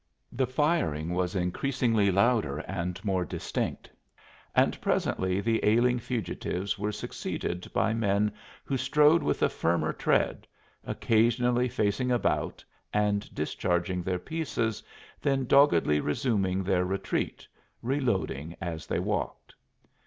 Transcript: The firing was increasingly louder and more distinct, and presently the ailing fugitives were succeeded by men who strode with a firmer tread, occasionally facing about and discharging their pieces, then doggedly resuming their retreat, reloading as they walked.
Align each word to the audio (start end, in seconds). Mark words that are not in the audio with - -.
The 0.31 0.47
firing 0.47 1.13
was 1.13 1.35
increasingly 1.35 2.09
louder 2.09 2.57
and 2.67 2.99
more 3.05 3.23
distinct, 3.23 3.87
and 4.55 4.81
presently 4.81 5.41
the 5.41 5.63
ailing 5.63 5.99
fugitives 5.99 6.79
were 6.79 6.91
succeeded 6.91 7.71
by 7.71 7.93
men 7.93 8.31
who 8.63 8.77
strode 8.77 9.21
with 9.21 9.43
a 9.43 9.47
firmer 9.49 9.93
tread, 9.93 10.47
occasionally 10.83 11.69
facing 11.69 12.09
about 12.11 12.65
and 12.91 13.31
discharging 13.35 14.01
their 14.01 14.17
pieces, 14.17 14.81
then 15.21 15.45
doggedly 15.45 15.99
resuming 15.99 16.63
their 16.63 16.83
retreat, 16.83 17.47
reloading 17.83 18.55
as 18.59 18.87
they 18.87 18.97
walked. 18.99 19.53